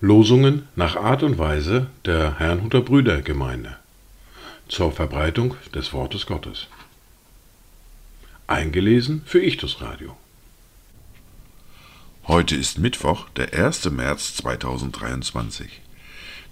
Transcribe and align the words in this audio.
Losungen 0.00 0.68
nach 0.74 0.96
Art 0.96 1.22
und 1.22 1.36
Weise 1.36 1.88
der 2.04 2.38
Herrnhuter 2.38 2.80
Brüdergemeinde 2.80 3.76
zur 4.68 4.92
Verbreitung 4.92 5.54
des 5.74 5.92
Wortes 5.92 6.26
Gottes. 6.26 6.68
Eingelesen 8.46 9.22
für 9.26 9.42
Ichtus 9.42 9.80
Radio. 9.80 10.16
Heute 12.26 12.56
ist 12.56 12.78
Mittwoch, 12.78 13.28
der 13.36 13.52
1. 13.52 13.90
März 13.90 14.36
2023. 14.36 15.80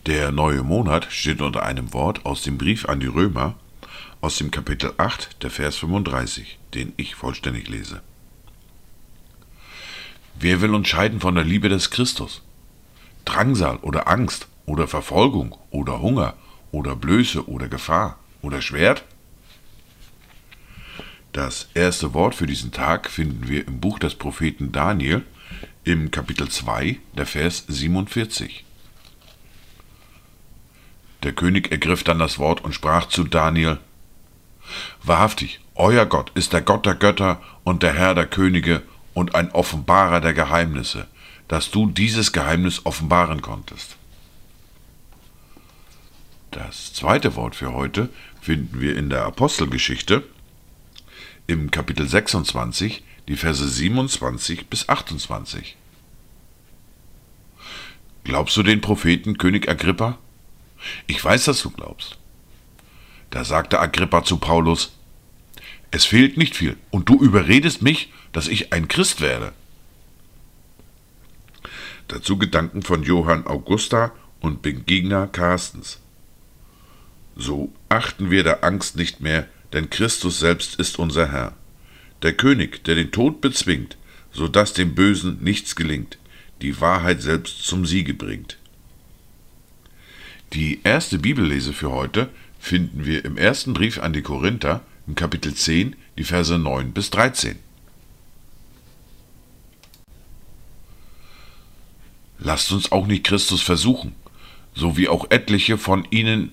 Der 0.07 0.33
neue 0.33 0.63
Monat 0.63 1.07
steht 1.11 1.41
unter 1.41 1.63
einem 1.63 1.93
Wort 1.95 2.27
aus 2.27 2.43
dem 2.43 2.59
Brief 2.59 2.89
an 2.89 3.01
die 3.01 3.07
Römer, 3.07 3.55
aus 4.25 4.39
dem 4.39 4.51
Kapitel 4.51 4.95
8, 4.97 5.43
der 5.43 5.51
Vers 5.51 5.77
35, 5.77 6.59
den 6.73 6.95
ich 6.97 7.15
vollständig 7.15 7.69
lese. 7.69 8.01
Wer 10.41 10.63
will 10.63 10.75
uns 10.75 10.89
scheiden 10.89 11.21
von 11.21 11.35
der 11.35 11.45
Liebe 11.45 11.69
des 11.69 11.91
Christus? 11.91 12.41
Drangsal 13.27 13.77
oder 13.83 14.09
Angst 14.09 14.49
oder 14.65 14.89
Verfolgung 14.89 15.59
oder 15.71 16.01
Hunger 16.01 16.33
oder 16.73 16.97
Blöße 16.97 17.47
oder 17.47 17.69
Gefahr 17.69 18.19
oder 18.41 18.63
Schwert? 18.63 19.05
Das 21.35 21.69
erste 21.75 22.15
Wort 22.15 22.35
für 22.35 22.47
diesen 22.47 22.73
Tag 22.73 23.11
finden 23.11 23.47
wir 23.47 23.69
im 23.69 23.79
Buch 23.79 23.99
des 23.99 24.15
Propheten 24.15 24.73
Daniel, 24.73 25.23
im 25.85 26.11
Kapitel 26.11 26.49
2, 26.49 26.99
der 27.13 27.27
Vers 27.27 27.67
47. 27.69 28.65
Der 31.23 31.35
König 31.35 31.71
ergriff 31.71 32.05
dann 32.05 32.19
das 32.19 32.39
Wort 32.39 32.65
und 32.65 32.75
sprach 32.75 33.07
zu 33.09 33.25
Daniel, 33.25 33.81
Wahrhaftig, 35.07 35.61
euer 35.75 36.07
Gott 36.07 36.33
ist 36.35 36.55
der 36.55 36.63
Gott 36.63 36.87
der 36.87 36.95
Götter 36.95 37.43
und 37.63 37.83
der 37.83 37.93
Herr 37.93 38.15
der 38.15 38.27
Könige 38.27 38.83
und 39.13 39.35
ein 39.35 39.53
Offenbarer 39.53 40.23
der 40.23 40.33
Geheimnisse, 40.33 41.09
dass 41.47 41.71
du 41.71 41.87
dieses 41.87 42.33
Geheimnis 42.33 42.87
offenbaren 42.87 43.43
konntest. 43.43 43.97
Das 46.53 46.95
zweite 46.95 47.37
Wort 47.37 47.55
für 47.55 47.75
heute 47.75 48.09
finden 48.41 48.81
wir 48.81 48.97
in 48.97 49.11
der 49.11 49.27
Apostelgeschichte 49.27 50.25
im 51.47 51.71
Kapitel 51.71 52.09
26, 52.09 53.03
die 53.29 53.37
Verse 53.37 53.69
27 53.69 54.69
bis 54.69 54.89
28. 54.89 55.77
Glaubst 58.23 58.57
du 58.57 58.63
den 58.63 58.81
Propheten 58.81 59.37
König 59.37 59.69
Agrippa? 59.69 60.17
Ich 61.07 61.23
weiß, 61.23 61.45
dass 61.45 61.61
du 61.61 61.71
glaubst. 61.71 62.17
Da 63.31 63.45
sagte 63.45 63.81
Agrippa 63.81 64.23
zu 64.23 64.37
Paulus, 64.37 64.94
es 65.95 66.05
fehlt 66.05 66.37
nicht 66.37 66.57
viel, 66.57 66.77
und 66.91 67.09
du 67.09 67.21
überredest 67.21 67.81
mich, 67.81 68.13
dass 68.33 68.49
ich 68.49 68.73
ein 68.73 68.89
Christ 68.89 69.21
werde. 69.21 69.53
Dazu 72.09 72.37
Gedanken 72.37 72.83
von 72.83 73.05
Johann 73.05 73.47
Augusta 73.47 74.11
und 74.41 74.61
Begegner 74.61 75.29
Carstens. 75.29 76.01
So 77.37 77.73
achten 77.89 78.29
wir 78.33 78.43
der 78.43 78.65
Angst 78.65 78.97
nicht 78.97 79.21
mehr, 79.21 79.47
denn 79.73 79.89
Christus 79.89 80.41
selbst 80.41 80.75
ist 80.81 80.99
unser 80.99 81.31
Herr 81.31 81.55
der 82.23 82.33
König, 82.33 82.83
der 82.85 82.97
den 82.97 83.13
Tod 83.13 83.41
bezwingt, 83.41 83.97
so 84.33 84.49
dass 84.49 84.73
dem 84.73 84.97
Bösen 84.97 85.39
nichts 85.43 85.77
gelingt, 85.77 86.19
die 86.61 86.81
Wahrheit 86.81 87.23
selbst 87.23 87.65
zum 87.65 87.87
Siege 87.87 88.15
bringt. 88.15 88.59
Die 90.55 90.81
erste 90.83 91.19
Bibellese 91.19 91.73
für 91.73 91.93
heute 91.93 92.31
finden 92.59 93.05
wir 93.05 93.25
im 93.25 93.37
ersten 93.37 93.75
Brief 93.75 93.99
an 93.99 94.13
die 94.13 94.23
Korinther, 94.23 94.83
im 95.07 95.15
Kapitel 95.15 95.55
10, 95.55 95.97
die 96.19 96.25
Verse 96.25 96.59
9 96.59 96.93
bis 96.93 97.11
13. 97.11 97.59
Lasst 102.39 102.73
uns 102.73 102.93
auch 102.93 103.07
nicht 103.07 103.25
Christus 103.25 103.63
versuchen, 103.63 104.15
so 104.75 104.97
wie 104.97 105.09
auch 105.09 105.31
etliche 105.31 105.79
von 105.79 106.07
ihnen 106.11 106.53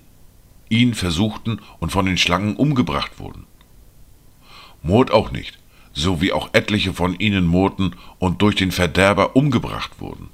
ihn 0.70 0.94
versuchten 0.94 1.60
und 1.80 1.92
von 1.92 2.06
den 2.06 2.18
Schlangen 2.18 2.56
umgebracht 2.56 3.20
wurden. 3.20 3.46
Mord 4.84 5.12
auch 5.12 5.32
nicht, 5.32 5.60
so 5.94 6.22
wie 6.22 6.32
auch 6.32 6.54
etliche 6.54 6.94
von 6.94 7.20
ihnen 7.20 7.46
murrten 7.46 7.96
und 8.20 8.42
durch 8.42 8.56
den 8.56 8.72
Verderber 8.72 9.36
umgebracht 9.36 10.00
wurden. 10.00 10.30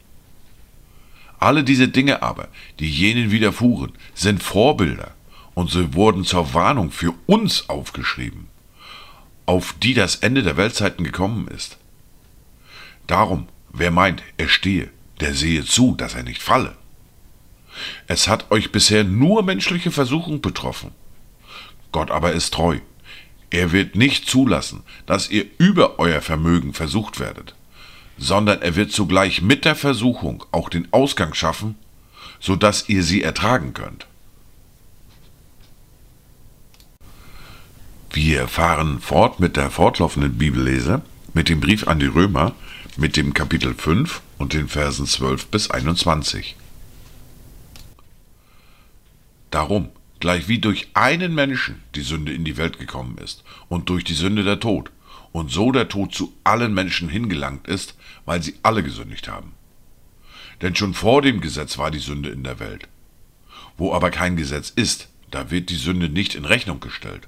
Alle 1.40 1.64
diese 1.64 1.88
Dinge 1.88 2.22
aber, 2.24 2.50
die 2.80 2.90
jenen 2.90 3.32
widerfuhren, 3.32 3.94
sind 4.14 4.42
Vorbilder, 4.42 5.17
und 5.58 5.72
sie 5.72 5.96
wurden 5.96 6.24
zur 6.24 6.54
Warnung 6.54 6.92
für 6.92 7.16
uns 7.26 7.68
aufgeschrieben, 7.68 8.48
auf 9.48 9.74
die 9.82 9.96
das 9.96 10.18
Ende 10.18 10.44
der 10.44 10.56
Weltzeiten 10.56 11.04
gekommen 11.04 11.48
ist. 11.48 11.80
Darum, 13.08 13.48
wer 13.74 13.90
meint, 13.90 14.22
er 14.38 14.50
stehe, 14.50 14.92
der 15.20 15.34
sehe 15.34 15.66
zu, 15.66 15.96
dass 15.96 16.14
er 16.14 16.22
nicht 16.22 16.44
falle. 16.44 16.76
Es 18.06 18.28
hat 18.28 18.52
euch 18.52 18.72
bisher 18.72 19.04
nur 19.04 19.42
menschliche 19.42 19.90
Versuchung 19.90 20.42
betroffen. 20.42 20.92
Gott 21.92 22.12
aber 22.12 22.34
ist 22.34 22.54
treu, 22.54 22.78
er 23.50 23.72
wird 23.72 23.96
nicht 23.96 24.30
zulassen, 24.30 24.84
dass 25.08 25.32
ihr 25.32 25.48
über 25.58 25.98
euer 25.98 26.22
Vermögen 26.22 26.76
versucht 26.76 27.20
werdet, 27.20 27.56
sondern 28.20 28.62
er 28.62 28.76
wird 28.76 28.92
zugleich 28.92 29.42
mit 29.42 29.66
der 29.66 29.76
Versuchung 29.76 30.46
auch 30.52 30.70
den 30.70 30.94
Ausgang 30.94 31.34
schaffen, 31.34 31.74
so 32.40 32.56
dass 32.56 32.90
ihr 32.90 33.02
sie 33.02 33.24
ertragen 33.24 33.74
könnt. 33.74 34.06
Wir 38.20 38.48
fahren 38.48 39.00
fort 39.00 39.40
mit 39.40 39.58
der 39.58 39.70
fortlaufenden 39.70 40.40
Bibellese, 40.40 41.04
mit 41.36 41.50
dem 41.50 41.60
Brief 41.60 41.88
an 41.88 42.00
die 42.00 42.08
Römer, 42.08 42.56
mit 42.96 43.16
dem 43.16 43.32
Kapitel 43.32 43.76
5 43.76 44.24
und 44.40 44.54
den 44.54 44.68
Versen 44.68 45.06
12 45.06 45.46
bis 45.50 45.70
21. 45.70 46.56
Darum, 49.52 49.90
gleich 50.20 50.48
wie 50.48 50.58
durch 50.58 50.88
einen 50.96 51.36
Menschen 51.36 51.84
die 51.94 52.02
Sünde 52.02 52.34
in 52.34 52.44
die 52.44 52.58
Welt 52.58 52.80
gekommen 52.80 53.20
ist 53.20 53.44
und 53.70 53.88
durch 53.88 54.04
die 54.04 54.16
Sünde 54.16 54.44
der 54.44 54.60
Tod, 54.60 54.90
und 55.32 55.52
so 55.52 55.72
der 55.72 55.88
Tod 55.88 56.12
zu 56.12 56.34
allen 56.44 56.74
Menschen 56.74 57.10
hingelangt 57.10 57.68
ist, 57.68 57.94
weil 58.26 58.42
sie 58.42 58.56
alle 58.64 58.82
gesündigt 58.82 59.28
haben. 59.28 59.52
Denn 60.64 60.76
schon 60.76 60.96
vor 60.96 61.22
dem 61.22 61.40
Gesetz 61.40 61.78
war 61.78 61.92
die 61.92 62.00
Sünde 62.00 62.30
in 62.30 62.44
der 62.44 62.60
Welt. 62.60 62.88
Wo 63.78 63.94
aber 63.94 64.10
kein 64.10 64.38
Gesetz 64.38 64.72
ist, 64.72 65.08
da 65.30 65.52
wird 65.52 65.70
die 65.70 65.76
Sünde 65.76 66.10
nicht 66.10 66.34
in 66.34 66.46
Rechnung 66.46 66.80
gestellt. 66.80 67.28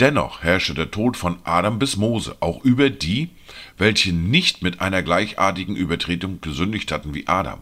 Dennoch 0.00 0.42
herrsche 0.42 0.74
der 0.74 0.90
Tod 0.90 1.16
von 1.16 1.38
Adam 1.44 1.78
bis 1.78 1.96
Mose 1.96 2.36
auch 2.40 2.62
über 2.64 2.90
die, 2.90 3.30
welche 3.78 4.12
nicht 4.12 4.62
mit 4.62 4.80
einer 4.80 5.02
gleichartigen 5.02 5.74
Übertretung 5.74 6.40
gesündigt 6.42 6.92
hatten 6.92 7.14
wie 7.14 7.26
Adam, 7.26 7.60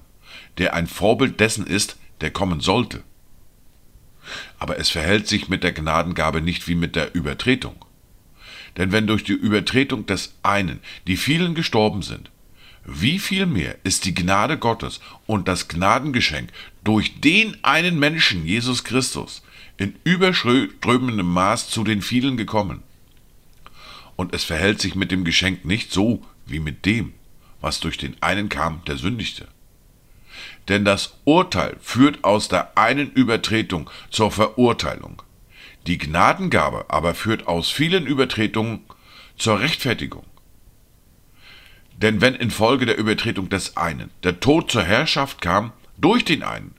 der 0.58 0.74
ein 0.74 0.88
Vorbild 0.88 1.38
dessen 1.38 1.66
ist, 1.66 1.96
der 2.20 2.32
kommen 2.32 2.60
sollte. 2.60 3.04
Aber 4.58 4.78
es 4.78 4.88
verhält 4.88 5.28
sich 5.28 5.48
mit 5.48 5.62
der 5.62 5.72
Gnadengabe 5.72 6.40
nicht 6.40 6.66
wie 6.66 6.74
mit 6.74 6.96
der 6.96 7.14
Übertretung. 7.14 7.76
Denn 8.76 8.90
wenn 8.90 9.06
durch 9.06 9.22
die 9.22 9.32
Übertretung 9.32 10.06
des 10.06 10.34
einen 10.42 10.80
die 11.06 11.16
vielen 11.16 11.54
gestorben 11.54 12.02
sind, 12.02 12.30
wie 12.84 13.18
viel 13.18 13.46
mehr 13.46 13.76
ist 13.84 14.04
die 14.04 14.14
Gnade 14.14 14.58
Gottes 14.58 15.00
und 15.26 15.46
das 15.46 15.68
Gnadengeschenk 15.68 16.50
durch 16.82 17.20
den 17.20 17.56
einen 17.62 17.98
Menschen, 17.98 18.44
Jesus 18.44 18.84
Christus, 18.84 19.42
in 19.76 19.96
überströmendem 20.04 21.26
Maß 21.26 21.70
zu 21.70 21.84
den 21.84 22.02
vielen 22.02 22.36
gekommen? 22.36 22.82
Und 24.16 24.34
es 24.34 24.44
verhält 24.44 24.80
sich 24.80 24.94
mit 24.94 25.10
dem 25.10 25.24
Geschenk 25.24 25.64
nicht 25.64 25.92
so 25.92 26.24
wie 26.46 26.60
mit 26.60 26.86
dem, 26.86 27.14
was 27.60 27.80
durch 27.80 27.96
den 27.96 28.16
einen 28.22 28.48
kam, 28.48 28.82
der 28.86 28.96
sündigte. 28.96 29.48
Denn 30.68 30.84
das 30.84 31.18
Urteil 31.24 31.76
führt 31.80 32.24
aus 32.24 32.48
der 32.48 32.78
einen 32.78 33.10
Übertretung 33.12 33.90
zur 34.10 34.30
Verurteilung. 34.30 35.22
Die 35.86 35.98
Gnadengabe 35.98 36.86
aber 36.88 37.14
führt 37.14 37.46
aus 37.46 37.70
vielen 37.70 38.06
Übertretungen 38.06 38.80
zur 39.36 39.60
Rechtfertigung. 39.60 40.24
Denn 41.96 42.20
wenn 42.20 42.34
infolge 42.34 42.86
der 42.86 42.96
Übertretung 42.96 43.48
des 43.48 43.76
einen 43.76 44.10
der 44.22 44.40
Tod 44.40 44.70
zur 44.70 44.82
Herrschaft 44.82 45.40
kam 45.40 45.72
durch 45.96 46.24
den 46.24 46.42
einen, 46.42 46.74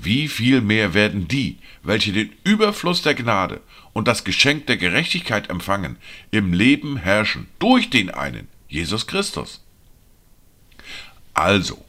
wie 0.00 0.28
viel 0.28 0.60
mehr 0.60 0.94
werden 0.94 1.26
die, 1.26 1.58
welche 1.82 2.12
den 2.12 2.32
Überfluss 2.44 3.02
der 3.02 3.14
Gnade 3.14 3.60
und 3.92 4.06
das 4.06 4.22
Geschenk 4.22 4.66
der 4.68 4.76
Gerechtigkeit 4.76 5.50
empfangen, 5.50 5.96
im 6.30 6.52
Leben 6.52 6.96
herrschen 6.96 7.48
durch 7.58 7.90
den 7.90 8.10
einen, 8.10 8.46
Jesus 8.68 9.08
Christus. 9.08 9.64
Also, 11.34 11.84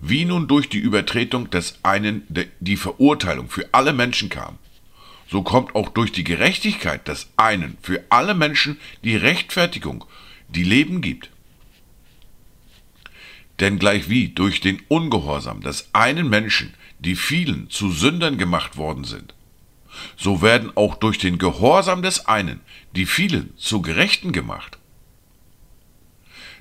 wie 0.00 0.24
nun 0.24 0.48
durch 0.48 0.68
die 0.68 0.78
Übertretung 0.78 1.48
des 1.50 1.78
einen 1.84 2.26
die 2.60 2.76
Verurteilung 2.76 3.48
für 3.48 3.68
alle 3.72 3.92
Menschen 3.92 4.28
kam, 4.28 4.58
so 5.30 5.42
kommt 5.42 5.74
auch 5.74 5.88
durch 5.90 6.12
die 6.12 6.24
Gerechtigkeit 6.24 7.06
des 7.06 7.28
einen 7.36 7.78
für 7.80 8.04
alle 8.08 8.34
Menschen 8.34 8.78
die 9.04 9.16
Rechtfertigung, 9.16 10.04
die 10.48 10.64
Leben 10.64 11.00
gibt. 11.00 11.30
Denn 13.60 13.78
gleichwie 13.78 14.28
durch 14.28 14.60
den 14.60 14.82
Ungehorsam 14.88 15.60
des 15.62 15.88
einen 15.92 16.28
Menschen 16.28 16.74
die 16.98 17.16
vielen 17.16 17.68
zu 17.70 17.90
Sündern 17.90 18.38
gemacht 18.38 18.76
worden 18.76 19.04
sind, 19.04 19.34
so 20.16 20.42
werden 20.42 20.72
auch 20.76 20.96
durch 20.96 21.18
den 21.18 21.38
Gehorsam 21.38 22.02
des 22.02 22.26
einen 22.26 22.60
die 22.94 23.06
vielen 23.06 23.56
zu 23.56 23.82
Gerechten 23.82 24.32
gemacht. 24.32 24.78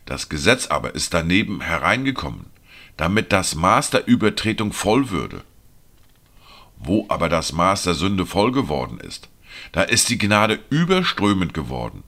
Das 0.06 0.30
Gesetz 0.30 0.68
aber 0.68 0.94
ist 0.94 1.14
daneben 1.14 1.62
hereingekommen, 1.62 2.48
damit 2.98 3.32
das 3.32 3.56
Maß 3.56 3.90
der 3.90 4.08
Übertretung 4.08 4.72
voll 4.72 5.10
würde. 5.10 5.44
Wo 6.78 7.06
aber 7.10 7.30
das 7.30 7.54
Maß 7.54 7.84
der 7.84 7.94
Sünde 7.96 8.26
voll 8.26 8.52
geworden 8.52 9.00
ist, 9.00 9.30
da 9.72 9.82
ist 9.82 10.10
die 10.10 10.18
Gnade 10.18 10.60
überströmend 10.70 11.54
geworden, 11.54 12.04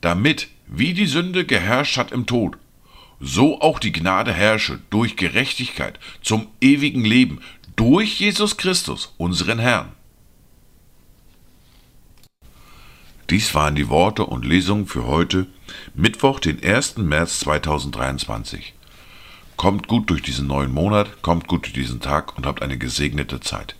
damit, 0.00 0.48
wie 0.66 0.94
die 0.94 1.06
Sünde 1.06 1.44
geherrscht 1.44 1.96
hat 1.96 2.12
im 2.12 2.26
Tod, 2.26 2.56
so 3.22 3.60
auch 3.60 3.78
die 3.78 3.92
Gnade 3.92 4.32
herrsche 4.32 4.80
durch 4.90 5.16
Gerechtigkeit 5.16 5.98
zum 6.22 6.48
ewigen 6.60 7.04
Leben 7.04 7.40
durch 7.76 8.20
Jesus 8.20 8.56
Christus, 8.56 9.14
unseren 9.16 9.58
Herrn. 9.58 9.92
Dies 13.30 13.54
waren 13.54 13.76
die 13.76 13.88
Worte 13.88 14.26
und 14.26 14.44
Lesungen 14.44 14.86
für 14.86 15.06
heute, 15.06 15.46
Mittwoch, 15.94 16.40
den 16.40 16.62
1. 16.62 16.98
März 16.98 17.38
2023. 17.40 18.74
Kommt 19.56 19.86
gut 19.86 20.10
durch 20.10 20.22
diesen 20.22 20.48
neuen 20.48 20.72
Monat, 20.72 21.22
kommt 21.22 21.46
gut 21.46 21.62
durch 21.62 21.72
diesen 21.72 22.00
Tag 22.00 22.36
und 22.36 22.44
habt 22.44 22.60
eine 22.60 22.76
gesegnete 22.76 23.40
Zeit. 23.40 23.76